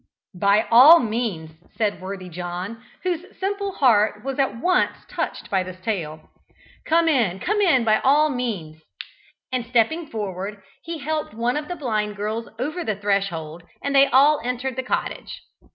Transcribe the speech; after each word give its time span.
"By 0.39 0.65
all 0.71 0.97
means," 0.99 1.51
said 1.77 2.01
worthy 2.01 2.27
John, 2.27 2.83
whose 3.03 3.23
simple 3.37 3.73
heart 3.73 4.23
was 4.23 4.39
at 4.39 4.57
once 4.59 4.97
touched 5.07 5.51
by 5.51 5.61
this 5.61 5.79
tale. 5.81 6.27
"Come 6.87 7.07
in, 7.07 7.39
come 7.39 7.61
in 7.61 7.83
by 7.83 7.99
all 7.99 8.29
means," 8.31 8.81
and 9.51 9.63
stepping 9.63 10.07
forward, 10.07 10.63
he 10.81 10.97
helped 10.97 11.35
one 11.35 11.55
of 11.55 11.67
the 11.67 11.75
blind 11.75 12.15
girls 12.15 12.49
over 12.57 12.83
the 12.83 12.95
threshold 12.95 13.61
and 13.83 13.93
they 13.95 14.07
all 14.07 14.41
entered 14.43 14.75
the 14.75 14.81
cottage. 14.81 15.43